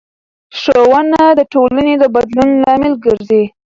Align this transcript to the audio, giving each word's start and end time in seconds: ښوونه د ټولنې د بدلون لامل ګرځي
ښوونه 0.59 1.21
د 1.39 1.41
ټولنې 1.53 1.93
د 1.99 2.03
بدلون 2.15 2.49
لامل 2.63 2.93
ګرځي 3.05 3.43